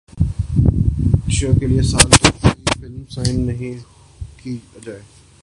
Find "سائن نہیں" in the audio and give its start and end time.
3.09-3.79